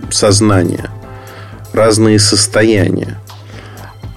сознания, 0.09 0.89
разные 1.73 2.17
состояния. 2.17 3.19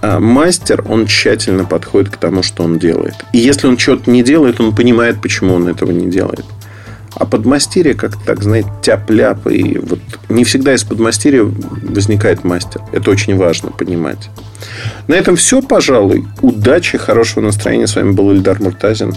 А 0.00 0.18
мастер, 0.18 0.82
он 0.88 1.06
тщательно 1.06 1.64
подходит 1.64 2.10
к 2.10 2.16
тому, 2.16 2.42
что 2.42 2.62
он 2.62 2.78
делает. 2.78 3.16
И 3.32 3.38
если 3.38 3.66
он 3.66 3.76
что-то 3.76 4.10
не 4.10 4.22
делает, 4.22 4.60
он 4.60 4.74
понимает, 4.74 5.20
почему 5.20 5.54
он 5.54 5.68
этого 5.68 5.90
не 5.90 6.10
делает. 6.10 6.46
А 7.20 7.26
подмастерье 7.26 7.94
как-то 7.94 8.18
так, 8.24 8.42
знаете, 8.42 8.72
тяп-ляп. 8.80 9.46
И 9.46 9.78
вот 9.78 10.00
не 10.30 10.44
всегда 10.44 10.74
из 10.74 10.84
подмастерья 10.84 11.42
возникает 11.44 12.44
мастер. 12.44 12.80
Это 12.92 13.10
очень 13.10 13.36
важно 13.36 13.70
понимать. 13.70 14.30
На 15.06 15.14
этом 15.14 15.36
все, 15.36 15.60
пожалуй. 15.60 16.26
Удачи, 16.40 16.96
хорошего 16.96 17.44
настроения. 17.44 17.86
С 17.86 17.94
вами 17.94 18.12
был 18.12 18.32
Ильдар 18.32 18.62
Муртазин. 18.62 19.14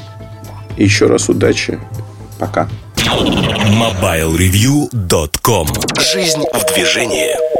И 0.75 0.83
еще 0.83 1.07
раз 1.07 1.29
удачи. 1.29 1.79
Пока. 2.39 2.67
MobileReview.com 2.97 5.67
Жизнь 5.97 6.43
в 6.53 6.65
движении. 6.73 7.52